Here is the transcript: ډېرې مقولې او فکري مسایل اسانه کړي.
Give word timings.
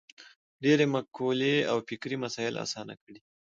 ډېرې 0.63 0.85
مقولې 0.95 1.55
او 1.71 1.77
فکري 1.87 2.17
مسایل 2.23 2.55
اسانه 2.65 2.93
کړي. 3.03 3.19